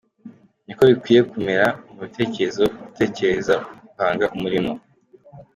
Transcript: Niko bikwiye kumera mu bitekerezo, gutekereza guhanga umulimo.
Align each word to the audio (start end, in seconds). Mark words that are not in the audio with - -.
Niko 0.65 0.81
bikwiye 0.89 1.21
kumera 1.31 1.67
mu 1.93 1.99
bitekerezo, 2.07 2.63
gutekereza 2.85 3.53
guhanga 3.91 4.25
umulimo. 4.35 4.73